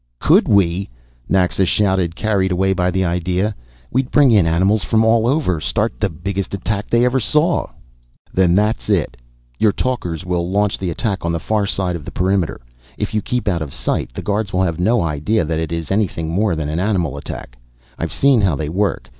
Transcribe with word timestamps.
"Could 0.17 0.47
we!" 0.47 0.89
Naxa 1.29 1.63
shouted, 1.63 2.15
carried 2.15 2.51
away 2.51 2.73
by 2.73 2.89
the 2.89 3.05
idea. 3.05 3.53
"We'd 3.91 4.09
bring 4.09 4.31
in 4.31 4.47
animals 4.47 4.83
from 4.83 5.05
all 5.05 5.27
over, 5.27 5.59
start 5.59 5.99
th'biggest 5.99 6.55
attack 6.55 6.89
they 6.89 7.05
ev'r 7.05 7.19
saw!" 7.19 7.67
"Then 8.33 8.55
that's 8.55 8.89
it. 8.89 9.15
Your 9.59 9.71
talkers 9.71 10.25
will 10.25 10.49
launch 10.49 10.79
the 10.79 10.89
attack 10.89 11.23
on 11.23 11.31
the 11.33 11.39
far 11.39 11.67
side 11.67 11.95
of 11.95 12.03
the 12.05 12.11
perimeter. 12.11 12.59
If 12.97 13.13
you 13.13 13.21
keep 13.21 13.47
out 13.47 13.61
of 13.61 13.75
sight, 13.75 14.11
the 14.11 14.23
guards 14.23 14.51
will 14.51 14.63
have 14.63 14.79
no 14.79 15.01
idea 15.03 15.45
that 15.45 15.59
it 15.59 15.71
is 15.71 15.91
anything 15.91 16.29
more 16.29 16.55
than 16.55 16.67
an 16.67 16.79
animal 16.79 17.15
attack. 17.15 17.55
I've 17.99 18.11
seen 18.11 18.41
how 18.41 18.55
they 18.55 18.69
work. 18.69 19.07